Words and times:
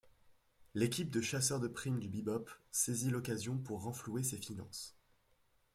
L'équipe 0.73 1.11
de 1.11 1.21
chasseurs 1.21 1.59
de 1.59 1.67
prime 1.67 1.99
du 1.99 2.09
Bebop 2.09 2.45
saisit 2.71 3.11
l'occasion 3.11 3.59
pour 3.59 3.83
renflouer 3.83 4.23
ses 4.23 4.37
finances. 4.39 4.95